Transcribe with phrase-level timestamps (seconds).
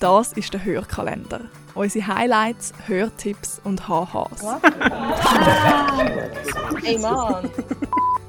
[0.00, 1.40] Das ist der Hörkalender.
[1.74, 4.44] Unsere Highlights, Hörtipps und HHs.
[6.84, 7.50] Ey Mann!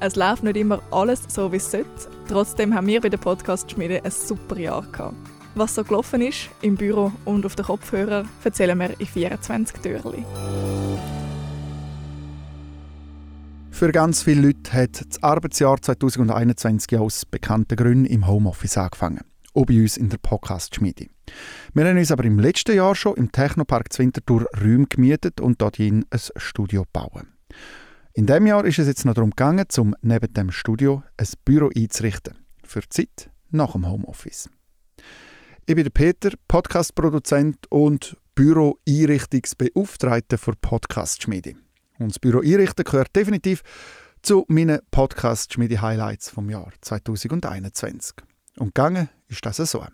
[0.00, 1.86] Es läuft nicht immer alles so, wie es sollte.
[2.26, 5.14] Trotzdem haben wir bei der Podcast-Schmiede ein super Jahr gehabt.
[5.54, 10.24] Was so gelaufen ist, im Büro und auf den Kopfhörern, erzählen wir in 24 Türchen.
[13.70, 19.29] Für ganz viele Leute hat das Arbeitsjahr 2021 aus bekannten Gründen im Homeoffice angefangen.
[19.52, 21.08] Auch bei uns in der Podcast-Schmiede.
[21.74, 25.80] Wir haben uns aber im letzten Jahr schon im Technopark Zwintertour Räume gemietet und dort
[25.80, 27.32] ein Studio bauen.
[28.12, 31.70] In diesem Jahr ist es jetzt noch darum gegangen, um neben dem Studio ein Büro
[31.74, 32.38] einzurichten.
[32.62, 34.48] Für die Zeit nach dem Homeoffice.
[35.66, 41.54] Ich bin der Peter, Podcast-Produzent und Büro-Einrichtungsbeauftragter für Podcast-Schmiede.
[41.98, 43.62] Und das Büro einrichten gehört definitiv
[44.22, 48.16] zu meinen Podcast-Schmiede-Highlights vom Jahr 2021.
[48.58, 49.84] Und gegangen ist das so.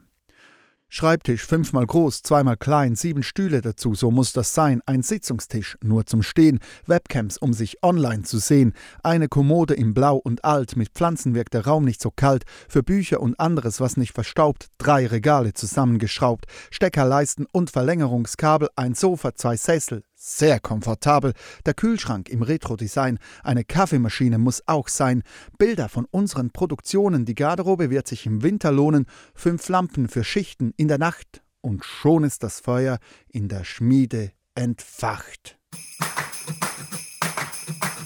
[0.88, 4.80] Schreibtisch fünfmal groß, zweimal klein, sieben Stühle dazu, so muss das sein.
[4.86, 10.16] Ein Sitzungstisch nur zum Stehen, Webcams, um sich online zu sehen, eine Kommode in Blau
[10.16, 13.96] und alt, mit Pflanzen wirkt der Raum nicht so kalt, für Bücher und anderes, was
[13.96, 21.32] nicht verstaubt, drei Regale zusammengeschraubt, Steckerleisten und Verlängerungskabel, ein Sofa, zwei Sessel, sehr komfortabel.
[21.64, 23.18] Der Kühlschrank im Retro-Design.
[23.44, 25.22] Eine Kaffeemaschine muss auch sein.
[25.56, 27.24] Bilder von unseren Produktionen.
[27.24, 29.06] Die Garderobe wird sich im Winter lohnen.
[29.34, 31.42] Fünf Lampen für Schichten in der Nacht.
[31.60, 35.58] Und schon ist das Feuer in der Schmiede entfacht.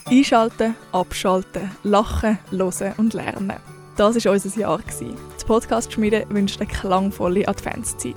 [0.07, 3.55] Einschalten, abschalten, lachen, hören und lernen.
[3.97, 4.81] Das war unser Jahr.
[5.01, 8.17] Die Podcast-Schmiede wünscht eine klangvolle Adventszeit.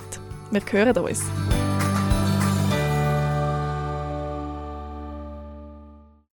[0.50, 1.22] Wir hören uns.